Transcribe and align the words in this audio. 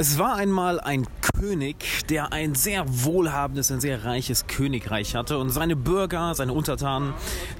Es 0.00 0.16
war 0.16 0.36
einmal 0.36 0.80
ein 0.80 1.06
König, 1.38 2.06
der 2.08 2.32
ein 2.32 2.54
sehr 2.54 2.86
wohlhabendes, 2.86 3.70
ein 3.70 3.80
sehr 3.80 4.02
reiches 4.02 4.46
Königreich 4.46 5.14
hatte 5.14 5.36
und 5.36 5.50
seine 5.50 5.76
Bürger, 5.76 6.34
seine 6.34 6.54
Untertanen, 6.54 7.12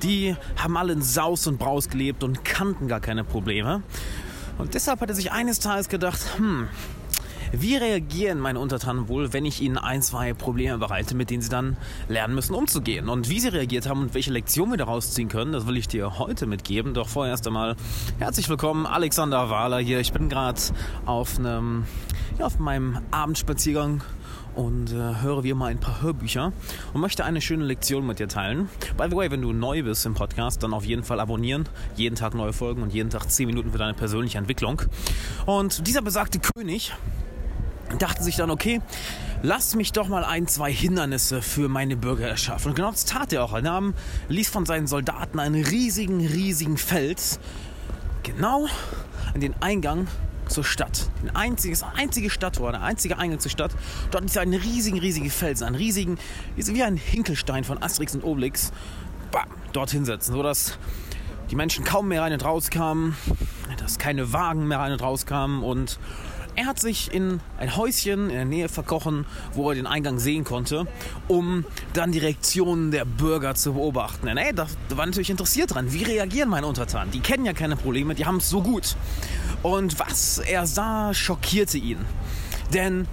die 0.02 0.35
haben 0.56 0.79
alle 0.79 0.95
in 0.95 1.03
Saus 1.03 1.46
und 1.46 1.58
Braus 1.58 1.90
gelebt 1.90 2.24
und 2.24 2.42
kannten 2.42 2.88
gar 2.88 3.00
keine 3.00 3.24
Probleme. 3.24 3.82
Und 4.56 4.72
deshalb 4.72 5.03
hat 5.03 5.11
er 5.11 5.14
sich 5.14 5.32
eines 5.32 5.58
Tages 5.58 5.90
gedacht, 5.90 6.18
hm, 6.38 6.68
wie 7.52 7.76
reagieren 7.76 8.38
meine 8.38 8.60
Untertanen 8.60 9.08
wohl, 9.08 9.33
wenn 9.33 9.44
ich 9.44 9.60
ihnen 9.60 9.76
ein, 9.76 10.03
zwei 10.03 10.35
Probleme 10.35 10.78
bereite, 10.78 11.16
mit 11.16 11.30
denen 11.30 11.42
sie 11.42 11.48
dann 11.48 11.76
lernen 12.08 12.34
müssen 12.34 12.54
umzugehen? 12.54 13.08
Und 13.08 13.28
wie 13.28 13.40
sie 13.40 13.48
reagiert 13.48 13.88
haben 13.88 14.03
und 14.03 14.15
welche 14.15 14.33
Lektionen 14.33 14.72
wir 14.72 14.78
daraus 14.78 15.12
ziehen 15.12 15.28
können, 15.28 15.52
das 15.52 15.66
will 15.66 15.76
ich 15.76 15.88
dir 15.88 16.19
heute 16.19 16.47
mitgeben. 16.47 16.95
Doch 16.95 17.09
vorher 17.09 17.33
erst 17.33 17.47
einmal 17.47 17.77
herzlich 18.19 18.48
willkommen, 18.48 18.87
Alexander 18.87 19.51
Wahler 19.51 19.78
hier. 19.78 19.98
Ich 19.98 20.12
bin 20.12 20.28
gerade 20.28 20.60
auf 21.06 21.38
einem, 21.38 21.84
ja, 22.38 22.47
auf 22.47 22.59
meinem 22.59 22.98
Abendspaziergang 23.10 24.02
und 24.55 24.92
äh, 24.92 25.23
höre 25.23 25.42
wie 25.42 25.51
immer 25.51 25.67
ein 25.67 25.78
paar 25.78 26.03
Hörbücher 26.03 26.53
und 26.92 27.01
möchte 27.01 27.25
eine 27.25 27.41
schöne 27.41 27.64
Lektion 27.64 28.06
mit 28.06 28.19
dir 28.19 28.28
teilen. 28.28 28.69
By 28.97 29.06
the 29.11 29.17
way, 29.17 29.30
wenn 29.30 29.42
du 29.42 29.53
neu 29.53 29.83
bist 29.83 30.06
im 30.06 30.14
Podcast, 30.14 30.62
dann 30.62 30.73
auf 30.73 30.84
jeden 30.84 31.03
Fall 31.03 31.20
abonnieren. 31.20 31.69
Jeden 31.97 32.17
Tag 32.17 32.34
neue 32.34 32.53
Folgen 32.53 32.83
und 32.83 32.92
jeden 32.92 33.11
Tag 33.11 33.30
10 33.30 33.47
Minuten 33.47 33.73
für 33.73 33.78
deine 33.78 33.95
persönliche 33.95 34.39
Entwicklung. 34.39 34.83
Und 35.47 35.87
dieser 35.87 36.03
besagte 36.03 36.39
König 36.39 36.92
dachte 37.99 38.23
sich 38.23 38.37
dann, 38.37 38.51
okay, 38.51 38.80
lass 39.43 39.75
mich 39.75 39.93
doch 39.93 40.09
mal 40.09 40.25
ein, 40.25 40.47
zwei 40.47 40.73
Hindernisse 40.73 41.43
für 41.43 41.69
meine 41.69 41.97
Bürger 41.97 42.29
erschaffen. 42.29 42.71
Und 42.71 42.75
genau 42.75 42.91
das 42.91 43.05
tat 43.05 43.33
er 43.33 43.45
auch. 43.45 43.53
Er 43.53 43.62
nahm, 43.62 43.95
ließ 44.29 44.48
von 44.48 44.67
seinen 44.67 44.87
Soldaten 44.87 45.39
einen 45.39 45.65
riesigen, 45.65 46.21
riesigen 46.27 46.77
Fels 46.77 47.41
genau 48.23 48.67
an 49.34 49.41
den 49.41 49.55
Eingang 49.61 50.07
zur 50.48 50.65
Stadt. 50.65 51.09
Ein 51.23 51.34
einziges, 51.37 51.83
einzige 51.83 52.29
Stadttor, 52.29 52.73
der 52.73 52.83
einzige 52.83 53.19
Eingang 53.19 53.39
zur 53.39 53.51
Stadt. 53.51 53.73
Dort 54.11 54.25
ist 54.25 54.37
ein 54.37 54.53
riesigen, 54.53 54.98
riesigen 54.98 55.31
Felsen, 55.31 55.67
einen 55.67 55.77
riesigen, 55.77 56.19
wie 56.57 56.83
ein 56.83 56.97
Hinkelstein 56.97 57.64
von 57.64 57.83
Asterix 57.83 58.14
und 58.14 58.25
Obelix, 58.25 58.73
bam, 59.31 59.47
dort 59.73 59.91
hinsetzen, 59.91 60.34
sodass 60.34 60.79
die 61.51 61.57
Menschen 61.57 61.84
kaum 61.84 62.09
mehr 62.09 62.23
rein 62.23 62.33
und 62.33 62.45
raus 62.45 62.70
kamen, 62.70 63.17
dass 63.79 63.98
keine 63.98 64.33
Wagen 64.33 64.67
mehr 64.69 64.79
rein 64.79 64.92
und 64.92 65.03
raus 65.03 65.27
kamen 65.27 65.62
und 65.62 65.98
er 66.56 66.67
hat 66.67 66.81
sich 66.81 67.12
in 67.12 67.41
ein 67.59 67.77
Häuschen 67.77 68.31
in 68.31 68.37
der 68.37 68.45
Nähe 68.45 68.69
verkochen, 68.69 69.27
wo 69.55 69.70
er 69.70 69.75
den 69.75 69.87
Eingang 69.87 70.19
sehen 70.19 70.45
konnte, 70.45 70.87
um 71.29 71.65
dann 71.92 72.12
die 72.12 72.19
Reaktionen 72.19 72.91
der 72.91 73.05
Bürger 73.05 73.55
zu 73.55 73.75
beobachten. 73.75 74.27
Denn 74.27 74.37
ey, 74.37 74.53
da 74.55 74.67
war 74.91 75.07
natürlich 75.07 75.31
interessiert 75.31 75.75
dran. 75.75 75.92
Wie 75.92 76.03
reagieren 76.03 76.48
meine 76.48 76.67
Untertanen? 76.67 77.11
Die 77.12 77.20
kennen 77.20 77.45
ja 77.45 77.53
keine 77.53 77.77
Probleme, 77.77 78.15
die 78.15 78.27
haben 78.27 78.39
es 78.39 78.51
so 78.51 78.62
gut. 78.62 78.97
Und 79.62 79.98
was 79.98 80.39
er 80.39 80.67
sah, 80.67 81.12
schockierte 81.15 81.79
ihn. 81.79 81.98
Denn 82.73 83.07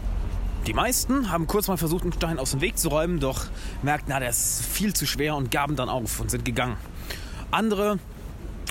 die 0.66 0.74
meisten 0.74 1.32
haben 1.32 1.48
kurz 1.48 1.68
mal 1.68 1.78
versucht, 1.78 2.04
einen 2.04 2.14
Stein 2.14 2.40
aus 2.40 2.52
dem 2.52 2.62
Weg 2.62 2.78
zu 2.78 2.90
räumen, 2.90 3.20
doch 3.20 3.46
merkten, 3.82 4.10
na, 4.10 4.20
der 4.20 4.30
ist 4.30 4.66
viel 4.66 4.94
zu 4.94 5.06
schwer 5.06 5.36
und 5.36 5.52
gaben 5.52 5.76
dann 5.76 5.90
auf 5.90 6.20
und 6.20 6.30
sind 6.30 6.44
gegangen. 6.44 6.78
Andere 7.52 8.00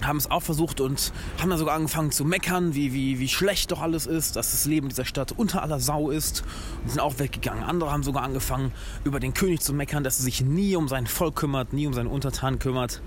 haben 0.07 0.17
es 0.17 0.31
auch 0.31 0.43
versucht 0.43 0.81
und 0.81 1.13
haben 1.41 1.51
dann 1.51 1.59
sogar 1.59 1.75
angefangen 1.75 2.11
zu 2.11 2.25
meckern, 2.25 2.75
wie, 2.75 2.93
wie, 2.93 3.19
wie 3.19 3.29
schlecht 3.29 3.71
doch 3.73 3.81
alles 3.81 4.07
ist, 4.07 4.37
dass 4.37 4.53
das 4.53 4.65
Leben 4.65 4.89
dieser 4.89 5.05
Stadt 5.05 5.33
unter 5.33 5.63
aller 5.63 5.81
Sau 5.81 6.11
ist 6.11 6.45
und 6.83 6.91
sind 6.91 7.01
auch 7.01 7.19
weggegangen. 7.19 7.65
Andere 7.65 7.93
haben 7.93 8.03
sogar 8.03 8.23
angefangen, 8.23 8.73
über 9.05 9.21
den 9.21 9.35
König 9.35 9.61
zu 9.61 9.73
meckern, 9.73 10.05
dass 10.05 10.19
er 10.19 10.25
sich 10.25 10.41
nie 10.41 10.77
um 10.77 10.89
sein 10.89 11.07
Volk 11.07 11.37
kümmert, 11.37 11.73
nie 11.73 11.87
um 11.87 11.95
seine 11.95 12.09
Untertanen 12.09 12.59
kümmert. 12.59 13.01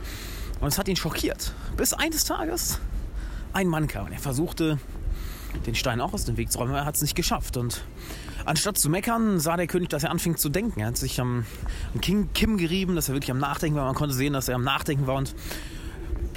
Und 0.60 0.68
es 0.68 0.78
hat 0.78 0.88
ihn 0.88 0.96
schockiert. 0.96 1.54
Bis 1.78 1.94
eines 1.94 2.26
Tages 2.26 2.80
ein 3.54 3.68
Mann 3.68 3.88
kam 3.88 4.06
und 4.06 4.12
er 4.12 4.20
versuchte, 4.20 4.80
den 5.66 5.76
Stein 5.76 6.02
auch 6.02 6.14
aus 6.14 6.26
dem 6.26 6.38
Weg 6.38 6.52
zu 6.52 6.60
räumen, 6.60 6.72
aber 6.72 6.82
er 6.82 6.86
hat 6.86 6.96
es 6.96 7.02
nicht 7.02 7.16
geschafft. 7.16 7.58
Und 7.58 7.84
anstatt 8.46 8.78
zu 8.78 8.90
meckern, 8.90 9.40
sah 9.40 9.58
der 9.58 9.68
König, 9.68 9.90
dass 9.90 10.04
er 10.04 10.12
anfing 10.12 10.38
zu 10.38 10.50
denken. 10.50 10.80
Er 10.82 10.88
hat 10.88 10.98
sich 10.98 11.20
am, 11.20 11.46
am 11.94 12.02
King 12.02 12.30
Kim 12.34 12.58
gerieben, 12.58 12.96
dass 12.96 13.10
er 13.10 13.16
wirklich 13.16 13.32
am 13.32 13.40
Nachdenken 13.40 13.78
war. 13.78 13.86
Man 13.86 13.96
konnte 13.96 14.16
sehen, 14.16 14.34
dass 14.34 14.48
er 14.48 14.56
am 14.56 14.64
Nachdenken 14.64 15.08
war 15.08 15.16
und 15.16 15.34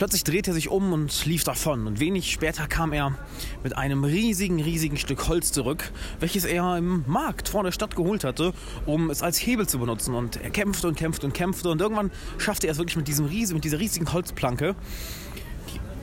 Plötzlich 0.02 0.24
drehte 0.24 0.50
er 0.50 0.54
sich 0.54 0.68
um 0.68 0.92
und 0.92 1.26
lief 1.26 1.44
davon. 1.44 1.86
Und 1.86 2.00
wenig 2.00 2.32
später 2.32 2.66
kam 2.66 2.92
er 2.92 3.16
mit 3.62 3.76
einem 3.76 4.02
riesigen, 4.02 4.60
riesigen 4.60 4.96
Stück 4.96 5.28
Holz 5.28 5.52
zurück, 5.52 5.92
welches 6.18 6.44
er 6.44 6.76
im 6.76 7.04
Markt 7.06 7.48
vor 7.48 7.62
der 7.62 7.70
Stadt 7.70 7.94
geholt 7.94 8.24
hatte, 8.24 8.52
um 8.84 9.10
es 9.10 9.22
als 9.22 9.38
Hebel 9.38 9.68
zu 9.68 9.78
benutzen. 9.78 10.16
Und 10.16 10.42
er 10.42 10.50
kämpfte 10.50 10.88
und 10.88 10.96
kämpfte 10.96 11.24
und 11.24 11.34
kämpfte. 11.34 11.68
Und 11.68 11.80
irgendwann 11.80 12.10
schaffte 12.38 12.66
er 12.66 12.72
es 12.72 12.78
wirklich 12.78 12.96
mit, 12.96 13.06
diesem 13.06 13.26
riesen, 13.26 13.54
mit 13.54 13.62
dieser 13.62 13.78
riesigen 13.78 14.12
Holzplanke 14.12 14.74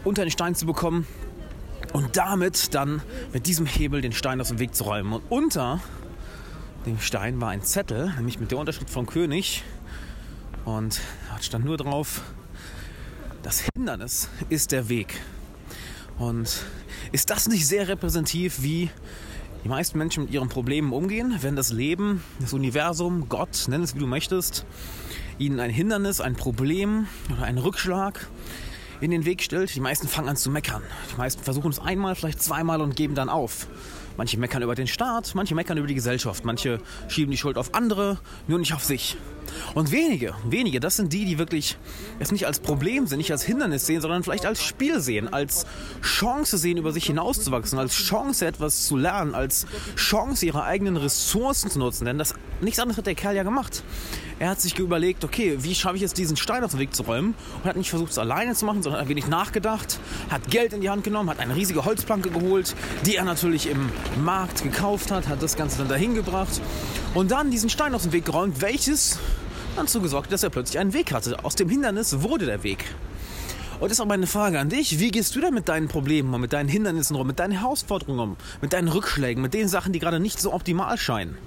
unter 0.06 0.24
den 0.24 0.32
Stein 0.32 0.56
zu 0.56 0.66
bekommen 0.66 1.06
und 1.92 2.16
damit 2.16 2.74
dann 2.74 3.02
mit 3.34 3.48
diesem 3.48 3.66
Hebel 3.66 4.00
den 4.00 4.14
Stein 4.14 4.40
aus 4.40 4.48
dem 4.48 4.60
Weg 4.60 4.76
zu 4.76 4.86
räumen. 4.86 5.12
Und 5.12 5.24
unter 5.28 5.82
dem 6.86 7.02
Stein 7.02 7.42
war 7.42 7.50
ein 7.50 7.64
Zettel, 7.64 8.14
nämlich 8.16 8.40
mit 8.40 8.50
der 8.52 8.60
Unterschrift 8.60 8.90
vom 8.92 9.08
König. 9.08 9.62
Und 10.64 11.02
da 11.30 11.44
stand 11.44 11.66
nur 11.66 11.76
drauf, 11.76 12.22
das 13.44 13.64
Hindernis 13.76 14.30
ist 14.50 14.72
der 14.72 14.90
Weg. 14.90 15.22
Und 16.18 16.64
ist 17.12 17.30
das 17.30 17.48
nicht 17.48 17.68
sehr 17.68 17.88
repräsentativ, 17.88 18.62
wie 18.62 18.90
die 19.64 19.70
meisten 19.70 19.98
Menschen 19.98 20.24
mit 20.24 20.34
ihren 20.34 20.50
Problemen 20.50 20.94
umgehen, 20.94 21.38
wenn 21.42 21.56
das 21.56 21.72
Leben, 21.72 22.24
das 22.40 22.54
Universum, 22.54 23.30
Gott, 23.30 23.66
nenn 23.68 23.84
es 23.84 23.96
wie 23.96 24.00
du 24.00 24.08
möchtest, 24.08 24.66
ihnen 25.38 25.60
ein 25.60 25.70
Hindernis, 25.70 26.22
ein 26.22 26.36
Problem 26.36 27.08
oder 27.32 27.44
einen 27.44 27.58
Rückschlag 27.58 28.28
in 29.02 29.12
den 29.12 29.26
Weg 29.26 29.42
stellt? 29.42 29.74
Die 29.74 29.80
meisten 29.80 30.08
fangen 30.08 30.30
an 30.30 30.38
zu 30.38 30.50
meckern. 30.50 30.84
Die 31.14 31.18
meisten 31.18 31.44
versuchen 31.44 31.72
es 31.72 31.80
einmal, 31.80 32.16
vielleicht 32.16 32.42
zweimal 32.42 32.82
und 32.82 32.96
geben 32.96 33.16
dann 33.16 33.30
auf. 33.30 33.68
Manche 34.20 34.38
meckern 34.38 34.62
über 34.62 34.76
den 34.76 34.88
Staat, 34.88 35.34
manche 35.34 35.56
meckern 35.56 35.78
über 35.78 35.88
die 35.88 35.96
Gesellschaft, 35.96 36.44
manche 36.44 36.82
schieben 37.08 37.32
die 37.32 37.38
Schuld 37.38 37.58
auf 37.58 37.74
andere, 37.74 38.18
nur 38.50 38.60
nicht 38.60 38.74
auf 38.74 38.84
sich. 38.84 39.16
Und 39.76 39.94
wenige, 39.94 40.36
wenige, 40.44 40.82
das 40.82 40.98
sind 40.98 41.14
die, 41.14 41.24
die 41.24 41.38
wirklich 41.38 41.78
es 42.20 42.30
nicht 42.30 42.46
als 42.46 42.60
Problem 42.60 43.08
sehen, 43.08 43.20
nicht 43.20 43.32
als 43.32 43.44
Hindernis 43.44 43.86
sehen, 43.86 44.02
sondern 44.02 44.24
vielleicht 44.24 44.46
als 44.46 44.62
Spiel 44.62 45.00
sehen, 45.00 45.32
als 45.32 45.66
Chance 46.02 46.58
sehen, 46.58 46.78
über 46.78 46.92
sich 46.92 47.06
hinauszuwachsen, 47.06 47.80
als 47.80 47.96
Chance, 47.96 48.46
etwas 48.46 48.88
zu 48.88 48.98
lernen, 48.98 49.36
als 49.36 49.66
Chance, 49.96 50.46
ihre 50.46 50.66
eigenen 50.66 50.98
Ressourcen 50.98 51.72
zu 51.72 51.80
nutzen. 51.80 52.04
Denn 52.04 52.18
das, 52.18 52.34
nichts 52.62 52.80
anderes 52.80 52.98
hat 52.98 53.06
der 53.08 53.16
Kerl 53.16 53.36
ja 53.36 53.44
gemacht. 53.44 53.84
Er 54.40 54.50
hat 54.50 54.62
sich 54.62 54.78
überlegt, 54.80 55.24
okay, 55.24 55.58
wie 55.60 55.76
schaffe 55.76 55.98
ich 55.98 56.04
es, 56.04 56.14
diesen 56.14 56.38
Stein 56.38 56.64
aus 56.64 56.72
dem 56.72 56.80
Weg 56.80 56.96
zu 56.96 57.04
räumen? 57.04 57.36
Und 57.58 57.66
hat 57.66 57.76
nicht 57.76 57.90
versucht, 57.90 58.12
es 58.12 58.18
alleine 58.18 58.54
zu 58.54 58.66
machen, 58.66 58.82
sondern 58.84 59.02
ein 59.02 59.10
wenig 59.10 59.28
nachgedacht, 59.28 60.00
hat 60.30 60.50
Geld 60.50 60.74
in 60.74 60.82
die 60.82 60.90
Hand 60.90 61.04
genommen, 61.04 61.30
hat 61.30 61.40
eine 61.40 61.56
riesige 61.56 61.84
Holzplanke 61.84 62.30
geholt, 62.30 62.76
die 63.06 63.16
er 63.16 63.26
natürlich 63.26 63.70
im 63.70 63.90
Markt 64.24 64.64
gekauft 64.64 65.12
hat, 65.12 65.28
hat 65.28 65.42
das 65.42 65.58
Ganze 65.58 65.80
dann 65.80 65.90
dahin 65.90 66.16
gebracht 66.16 66.62
und 67.14 67.32
dann 67.32 67.52
diesen 67.52 67.70
Stein 67.70 67.94
aus 67.94 68.04
dem 68.04 68.14
Weg 68.14 68.26
geräumt, 68.26 68.62
welches 68.62 69.20
dann 69.76 69.86
dazu 69.86 70.02
gesorgt, 70.02 70.32
dass 70.32 70.44
er 70.44 70.50
plötzlich 70.50 70.80
einen 70.80 70.94
Weg 70.94 71.12
hatte. 71.12 71.44
Aus 71.44 71.56
dem 71.56 71.70
Hindernis 71.70 72.22
wurde 72.22 72.46
der 72.46 72.64
Weg. 72.64 72.86
Und 73.80 73.90
deshalb 73.90 74.10
meine 74.10 74.28
Frage 74.28 74.60
an 74.60 74.68
dich, 74.68 75.00
wie 75.00 75.10
gehst 75.10 75.36
du 75.36 75.42
denn 75.42 75.54
mit 75.54 75.70
deinen 75.70 75.88
Problemen 75.88 76.34
und 76.34 76.42
mit 76.42 76.52
deinen 76.52 76.68
Hindernissen 76.68 77.16
rum, 77.16 77.28
mit 77.28 77.40
deinen 77.40 77.54
Herausforderungen 77.54 78.20
um, 78.20 78.38
mit 78.62 78.74
deinen 78.74 78.90
Rückschlägen, 78.90 79.42
mit 79.42 79.54
den 79.54 79.70
Sachen, 79.70 79.94
die 79.94 80.00
gerade 80.00 80.20
nicht 80.20 80.40
so 80.40 80.54
optimal 80.54 80.98
scheinen? 80.98 81.38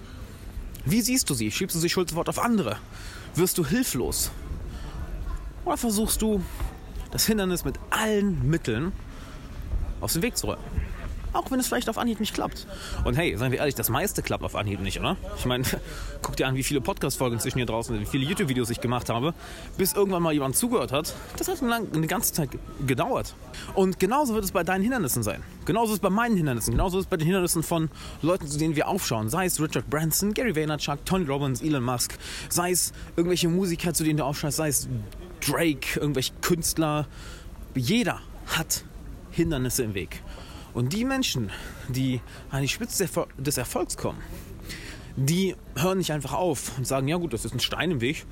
Wie 0.84 1.00
siehst 1.00 1.30
du 1.30 1.34
sie? 1.34 1.50
Schiebst 1.50 1.76
du 1.76 1.80
sie 1.80 1.88
Schuld 1.88 2.08
sofort 2.10 2.28
auf 2.28 2.38
andere? 2.38 2.78
Wirst 3.34 3.56
du 3.58 3.64
hilflos? 3.64 4.30
Oder 5.64 5.76
versuchst 5.76 6.20
du, 6.22 6.42
das 7.10 7.26
Hindernis 7.26 7.64
mit 7.64 7.78
allen 7.90 8.48
Mitteln 8.48 8.92
aus 10.00 10.14
dem 10.14 10.22
Weg 10.22 10.36
zu 10.36 10.46
räumen? 10.46 10.62
Auch 11.32 11.50
wenn 11.50 11.58
es 11.58 11.66
vielleicht 11.66 11.88
auf 11.88 11.98
Anhieb 11.98 12.20
nicht 12.20 12.34
klappt. 12.34 12.66
Und 13.04 13.16
hey, 13.16 13.36
seien 13.36 13.52
wir 13.52 13.58
ehrlich, 13.58 13.74
das 13.74 13.88
meiste 13.88 14.22
klappt 14.22 14.44
auf 14.44 14.54
Anhieb 14.54 14.80
nicht, 14.80 15.00
oder? 15.00 15.16
Ich 15.38 15.46
meine, 15.46 15.64
guck 16.22 16.36
dir 16.36 16.46
an, 16.46 16.54
wie 16.54 16.62
viele 16.62 16.80
Podcast-Folgen 16.80 17.38
zwischen 17.40 17.58
hier 17.58 17.66
draußen, 17.66 17.98
wie 17.98 18.04
viele 18.04 18.24
YouTube-Videos 18.24 18.70
ich 18.70 18.80
gemacht 18.80 19.08
habe, 19.08 19.34
bis 19.76 19.94
irgendwann 19.94 20.22
mal 20.22 20.32
jemand 20.32 20.56
zugehört 20.56 20.92
hat. 20.92 21.14
Das 21.36 21.48
hat 21.48 21.62
eine 21.62 22.06
ganze 22.06 22.32
Zeit 22.32 22.50
gedauert. 22.86 23.34
Und 23.74 23.98
genauso 23.98 24.34
wird 24.34 24.44
es 24.44 24.52
bei 24.52 24.62
deinen 24.64 24.82
Hindernissen 24.82 25.22
sein. 25.22 25.42
Genauso 25.64 25.92
ist 25.92 25.98
es 25.98 26.02
bei 26.02 26.10
meinen 26.10 26.36
Hindernissen. 26.36 26.72
Genauso 26.72 26.98
ist 26.98 27.04
es 27.06 27.10
bei 27.10 27.16
den 27.16 27.26
Hindernissen 27.26 27.62
von 27.62 27.88
Leuten, 28.20 28.46
zu 28.46 28.58
denen 28.58 28.76
wir 28.76 28.88
aufschauen. 28.88 29.28
Sei 29.28 29.46
es 29.46 29.60
Richard 29.60 29.88
Branson, 29.88 30.34
Gary 30.34 30.54
Vaynerchuk, 30.54 31.04
Tony 31.04 31.24
Robbins, 31.24 31.62
Elon 31.62 31.84
Musk. 31.84 32.18
Sei 32.48 32.70
es 32.70 32.92
irgendwelche 33.16 33.48
Musiker, 33.48 33.94
zu 33.94 34.04
denen 34.04 34.18
du 34.18 34.24
aufschaust. 34.24 34.56
Sei 34.56 34.68
es 34.68 34.88
Drake, 35.40 35.98
irgendwelche 36.00 36.32
Künstler. 36.40 37.06
Jeder 37.74 38.20
hat 38.46 38.84
Hindernisse 39.30 39.84
im 39.84 39.94
Weg. 39.94 40.22
Und 40.74 40.92
die 40.92 41.04
Menschen, 41.04 41.50
die 41.88 42.20
an 42.50 42.62
die 42.62 42.68
Spitze 42.68 43.08
des 43.36 43.56
Erfolgs 43.58 43.96
kommen, 43.96 44.18
die 45.16 45.54
hören 45.76 45.98
nicht 45.98 46.12
einfach 46.12 46.32
auf 46.32 46.76
und 46.78 46.86
sagen, 46.86 47.08
ja 47.08 47.16
gut, 47.16 47.32
das 47.32 47.44
ist 47.44 47.52
ein 47.52 47.60
Stein 47.60 47.90
im 47.90 48.00
Weg, 48.00 48.24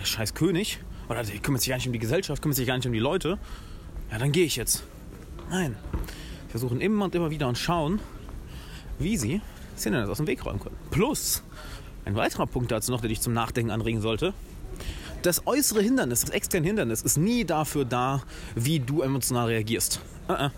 der 0.00 0.04
scheiß 0.06 0.34
König, 0.34 0.80
oder 1.08 1.22
der 1.22 1.38
kümmert 1.38 1.60
sich 1.60 1.68
gar 1.68 1.76
nicht 1.76 1.86
um 1.86 1.92
die 1.92 1.98
Gesellschaft, 1.98 2.40
kümmert 2.40 2.56
sich 2.56 2.66
gar 2.66 2.76
nicht 2.76 2.86
um 2.86 2.92
die 2.92 2.98
Leute, 2.98 3.38
ja 4.10 4.18
dann 4.18 4.32
gehe 4.32 4.46
ich 4.46 4.56
jetzt. 4.56 4.84
Nein, 5.50 5.76
sie 6.46 6.50
versuchen 6.50 6.80
immer 6.80 7.04
und 7.04 7.14
immer 7.14 7.30
wieder 7.30 7.48
und 7.48 7.58
schauen, 7.58 8.00
wie 8.98 9.18
sie 9.18 9.42
das 9.74 9.84
Hindernis 9.84 10.08
aus 10.08 10.16
dem 10.16 10.26
Weg 10.26 10.44
räumen 10.46 10.60
können. 10.60 10.76
Plus, 10.90 11.42
ein 12.06 12.14
weiterer 12.14 12.46
Punkt 12.46 12.70
dazu 12.70 12.92
noch, 12.92 13.00
der 13.00 13.08
dich 13.08 13.20
zum 13.20 13.34
Nachdenken 13.34 13.70
anregen 13.70 14.00
sollte, 14.00 14.32
das 15.22 15.46
äußere 15.46 15.82
Hindernis, 15.82 16.20
das 16.20 16.30
externe 16.30 16.66
Hindernis 16.66 17.02
ist 17.02 17.16
nie 17.16 17.44
dafür 17.44 17.84
da, 17.84 18.22
wie 18.54 18.80
du 18.80 19.02
emotional 19.02 19.46
reagierst. 19.46 20.00
Uh 20.28 20.32
-uh. 20.32 20.50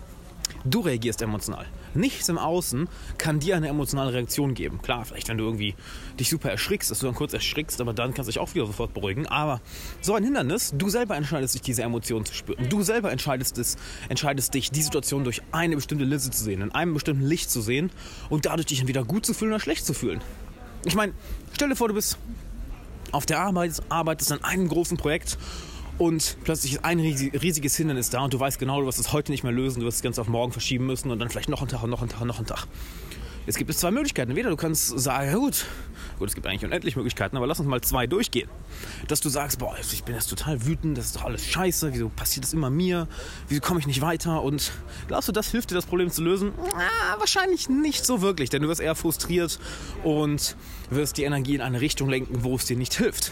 Du 0.63 0.81
reagierst 0.81 1.21
emotional. 1.21 1.65
Nichts 1.93 2.29
im 2.29 2.37
Außen 2.37 2.87
kann 3.17 3.39
dir 3.39 3.55
eine 3.55 3.67
emotionale 3.67 4.13
Reaktion 4.13 4.53
geben. 4.53 4.81
Klar, 4.81 5.05
vielleicht 5.05 5.29
wenn 5.29 5.37
du 5.37 5.45
irgendwie 5.45 5.75
dich 6.19 6.29
super 6.29 6.49
erschrickst, 6.49 6.91
dass 6.91 6.99
du 6.99 7.05
dann 7.05 7.15
kurz 7.15 7.33
erschrickst, 7.33 7.79
aber 7.81 7.93
dann 7.93 8.13
kannst 8.13 8.27
du 8.27 8.31
dich 8.31 8.39
auch 8.39 8.53
wieder 8.53 8.65
sofort 8.65 8.93
beruhigen. 8.93 9.27
Aber 9.27 9.61
so 10.01 10.13
ein 10.13 10.23
Hindernis, 10.23 10.73
du 10.77 10.89
selber 10.89 11.15
entscheidest 11.15 11.55
dich, 11.55 11.61
diese 11.61 11.83
Emotionen 11.83 12.25
zu 12.25 12.33
spüren. 12.33 12.69
Du 12.69 12.83
selber 12.83 13.11
entscheidest, 13.11 13.57
es, 13.57 13.77
entscheidest 14.09 14.53
dich, 14.53 14.71
die 14.71 14.81
Situation 14.81 15.23
durch 15.23 15.41
eine 15.51 15.75
bestimmte 15.75 16.05
Linse 16.05 16.31
zu 16.31 16.43
sehen, 16.43 16.61
in 16.61 16.71
einem 16.71 16.93
bestimmten 16.93 17.25
Licht 17.25 17.49
zu 17.49 17.61
sehen 17.61 17.91
und 18.29 18.45
dadurch 18.45 18.67
dich 18.67 18.79
entweder 18.79 19.03
gut 19.03 19.25
zu 19.25 19.33
fühlen 19.33 19.51
oder 19.51 19.59
schlecht 19.59 19.85
zu 19.85 19.93
fühlen. 19.93 20.21
Ich 20.85 20.95
meine, 20.95 21.13
stell 21.53 21.69
dir 21.69 21.75
vor, 21.75 21.87
du 21.87 21.93
bist 21.93 22.17
auf 23.11 23.25
der 23.25 23.39
Arbeit, 23.39 23.81
arbeitest 23.89 24.31
an 24.31 24.43
einem 24.43 24.67
großen 24.67 24.97
Projekt 24.97 25.37
und 25.97 26.37
plötzlich 26.43 26.73
ist 26.73 26.85
ein 26.85 26.99
riesiges 26.99 27.75
Hindernis 27.75 28.09
da 28.09 28.21
und 28.21 28.33
du 28.33 28.39
weißt 28.39 28.59
genau, 28.59 28.81
du 28.81 28.87
wirst 28.87 28.99
es 28.99 29.13
heute 29.13 29.31
nicht 29.31 29.43
mehr 29.43 29.51
lösen, 29.51 29.79
du 29.79 29.85
wirst 29.85 29.97
es 29.97 30.03
ganz 30.03 30.19
auf 30.19 30.27
morgen 30.27 30.51
verschieben 30.51 30.85
müssen 30.85 31.11
und 31.11 31.19
dann 31.19 31.29
vielleicht 31.29 31.49
noch 31.49 31.61
einen 31.61 31.69
Tag 31.69 31.83
und 31.83 31.89
noch 31.89 32.01
einen 32.01 32.09
Tag 32.09 32.21
und 32.21 32.27
noch 32.27 32.37
einen 32.37 32.47
Tag. 32.47 32.67
Jetzt 33.47 33.57
gibt 33.57 33.69
es 33.69 33.77
zwei 33.77 33.91
Möglichkeiten. 33.91 34.31
Entweder 34.31 34.49
du 34.49 34.57
kannst 34.57 34.99
sagen, 34.99 35.29
ja 35.29 35.37
gut, 35.37 35.65
gut, 36.19 36.27
es 36.27 36.35
gibt 36.35 36.45
eigentlich 36.45 36.65
unendlich 36.65 36.97
Möglichkeiten, 36.97 37.37
aber 37.37 37.47
lass 37.47 37.61
uns 37.61 37.69
mal 37.69 37.79
zwei 37.79 38.05
durchgehen. 38.05 38.49
Dass 39.07 39.21
du 39.21 39.29
sagst, 39.29 39.57
boah, 39.57 39.73
ich 39.79 40.03
bin 40.03 40.15
jetzt 40.15 40.29
total 40.29 40.65
wütend, 40.65 40.97
das 40.97 41.05
ist 41.05 41.15
doch 41.15 41.23
alles 41.23 41.45
scheiße, 41.45 41.93
wieso 41.93 42.09
passiert 42.09 42.43
das 42.43 42.51
immer 42.51 42.69
mir, 42.69 43.07
wieso 43.47 43.61
komme 43.61 43.79
ich 43.79 43.87
nicht 43.87 44.01
weiter 44.01 44.43
und 44.43 44.73
glaubst 45.07 45.29
du, 45.29 45.31
das 45.31 45.49
hilft 45.49 45.71
dir, 45.71 45.75
das 45.75 45.85
Problem 45.85 46.11
zu 46.11 46.21
lösen? 46.21 46.51
Ah, 46.75 47.19
wahrscheinlich 47.19 47.69
nicht 47.69 48.05
so 48.05 48.21
wirklich, 48.21 48.49
denn 48.49 48.63
du 48.63 48.67
wirst 48.67 48.81
eher 48.81 48.95
frustriert 48.95 49.59
und 50.03 50.57
wirst 50.89 51.15
die 51.15 51.23
Energie 51.23 51.55
in 51.55 51.61
eine 51.61 51.79
Richtung 51.79 52.09
lenken, 52.09 52.43
wo 52.43 52.55
es 52.57 52.65
dir 52.65 52.75
nicht 52.75 52.95
hilft. 52.95 53.31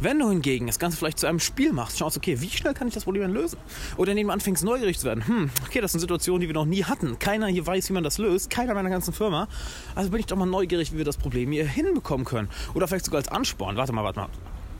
Wenn 0.00 0.20
du 0.20 0.30
hingegen 0.30 0.68
das 0.68 0.78
Ganze 0.78 0.96
vielleicht 0.96 1.18
zu 1.18 1.26
einem 1.26 1.40
Spiel 1.40 1.72
machst, 1.72 1.98
schaust, 1.98 2.16
okay, 2.16 2.40
wie 2.40 2.48
schnell 2.48 2.72
kann 2.72 2.86
ich 2.86 2.94
das 2.94 3.02
Problem 3.02 3.32
lösen? 3.32 3.58
Oder 3.96 4.12
indem 4.12 4.28
du 4.28 4.32
anfängst, 4.32 4.62
neugierig 4.62 4.96
zu 4.96 5.06
werden. 5.06 5.26
Hm, 5.26 5.50
okay, 5.66 5.80
das 5.80 5.90
sind 5.90 6.00
Situationen, 6.00 6.40
die 6.40 6.46
wir 6.46 6.54
noch 6.54 6.66
nie 6.66 6.84
hatten. 6.84 7.18
Keiner 7.18 7.48
hier 7.48 7.66
weiß, 7.66 7.88
wie 7.88 7.94
man 7.94 8.04
das 8.04 8.18
löst. 8.18 8.48
Keiner 8.48 8.74
meiner 8.74 8.90
ganzen 8.90 9.12
Firma. 9.12 9.48
Also 9.96 10.10
bin 10.10 10.20
ich 10.20 10.26
doch 10.26 10.36
mal 10.36 10.46
neugierig, 10.46 10.92
wie 10.92 10.98
wir 10.98 11.04
das 11.04 11.16
Problem 11.16 11.50
hier 11.50 11.66
hinbekommen 11.66 12.24
können. 12.24 12.48
Oder 12.74 12.86
vielleicht 12.86 13.06
sogar 13.06 13.18
als 13.18 13.28
Ansporn. 13.28 13.76
Warte 13.76 13.92
mal, 13.92 14.04
warte 14.04 14.20
mal. 14.20 14.28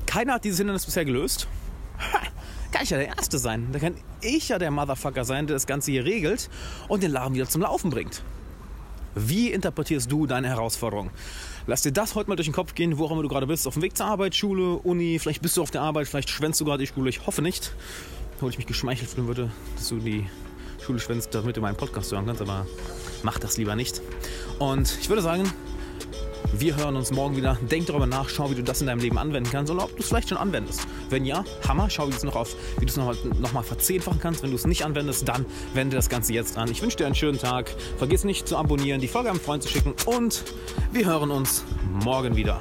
Keiner 0.07 0.35
hat 0.35 0.45
dieses 0.45 0.59
Hindernis 0.59 0.87
bisher 0.87 1.05
gelöst. 1.05 1.49
Ha, 1.99 2.21
kann 2.71 2.85
ich 2.85 2.91
ja 2.91 2.99
der 2.99 3.09
Erste 3.09 3.39
sein. 3.39 3.71
Da 3.73 3.81
kann 3.81 3.97
ich 4.21 4.51
ja 4.51 4.61
der 4.61 4.71
Motherfucker 4.71 5.25
sein, 5.25 5.49
der 5.49 5.57
das 5.57 5.67
Ganze 5.67 5.91
hier 5.91 6.05
regelt 6.05 6.49
und 6.87 7.03
den 7.03 7.11
Laden 7.11 7.35
wieder 7.35 7.49
zum 7.49 7.63
Laufen 7.63 7.91
bringt. 7.91 8.23
Wie 9.27 9.51
interpretierst 9.51 10.11
du 10.13 10.27
deine 10.27 10.49
Herausforderung? 10.49 11.11
Lass 11.67 11.83
dir 11.83 11.93
das 11.93 12.15
heute 12.15 12.31
mal 12.31 12.37
durch 12.37 12.47
den 12.47 12.55
Kopf 12.55 12.75
gehen, 12.75 12.99
wo 12.99 13.07
auch 13.07 13.11
immer 13.11 13.23
du 13.23 13.29
gerade 13.29 13.47
bist. 13.47 13.67
Auf 13.67 13.75
dem 13.75 13.83
Weg 13.83 13.97
zur 13.97 14.07
Arbeit, 14.07 14.37
Schule, 14.37 14.75
Uni, 14.77 15.19
vielleicht 15.19 15.43
bist 15.43 15.57
du 15.57 15.63
auf 15.63 15.71
der 15.71 15.83
Arbeit, 15.83 16.07
vielleicht 16.07 16.31
schwänzt 16.31 16.61
du 16.61 16.65
gerade 16.65 16.85
die 16.85 16.87
Schule. 16.87 17.11
Ich 17.11 17.27
hoffe 17.27 17.43
nicht. 17.43 17.73
Obwohl 18.37 18.51
ich 18.51 18.59
mich 18.59 18.67
geschmeichelt 18.67 19.11
fühlen 19.11 19.27
würde, 19.27 19.51
dass 19.75 19.89
du 19.89 19.99
die 19.99 20.25
Schule 20.81 21.01
schwänzt, 21.01 21.35
damit 21.35 21.57
du 21.57 21.61
meinen 21.61 21.77
Podcast 21.77 22.13
hören 22.13 22.27
kannst, 22.27 22.41
aber 22.41 22.67
mach 23.25 23.39
das 23.39 23.57
lieber 23.57 23.75
nicht. 23.75 24.01
Und 24.61 24.97
ich 25.01 25.09
würde 25.09 25.23
sagen, 25.23 25.43
wir 26.53 26.77
hören 26.77 26.97
uns 26.97 27.11
morgen 27.11 27.37
wieder. 27.37 27.59
Denk 27.71 27.87
darüber 27.87 28.07
nach, 28.07 28.29
schau, 28.29 28.51
wie 28.51 28.55
du 28.55 28.63
das 28.63 28.81
in 28.81 28.87
deinem 28.87 29.01
Leben 29.01 29.19
anwenden 29.19 29.51
kannst 29.51 29.71
oder 29.73 29.85
ob 29.85 29.95
du 29.95 30.03
es 30.03 30.09
vielleicht 30.09 30.29
schon 30.29 30.39
anwendest. 30.39 30.87
Wenn 31.11 31.25
ja, 31.25 31.45
Hammer, 31.67 31.91
schau, 31.91 32.07
wie 32.07 32.11
du 32.11 32.17
es 32.17 32.25
noch 32.25 32.37
auf, 32.37 32.55
wie 32.79 32.87
du 32.87 32.91
es 32.91 32.97
nochmal 32.97 33.17
noch 33.41 33.53
mal 33.53 33.63
verzehnfachen 33.63 34.21
kannst. 34.21 34.43
Wenn 34.43 34.51
du 34.51 34.57
es 34.57 34.67
nicht 34.67 34.85
anwendest, 34.85 35.29
dann 35.29 35.45
wende 35.75 35.97
das 35.97 36.09
Ganze 36.09 36.33
jetzt 36.33 36.57
an. 36.57 36.71
Ich 36.71 36.83
wünsche 36.83 36.97
dir 36.97 37.07
einen 37.07 37.15
schönen 37.15 37.39
Tag. 37.39 37.71
Vergiss 37.99 38.25
nicht 38.25 38.49
zu 38.49 38.57
abonnieren, 38.57 39.01
die 39.01 39.09
Folge 39.09 39.31
einem 39.31 39.41
Freund 39.41 39.63
zu 39.63 39.69
schicken 39.69 39.95
und 40.07 40.45
wir 40.93 41.07
hören 41.07 41.31
uns 41.31 41.65
morgen 42.05 42.37
wieder. 42.37 42.61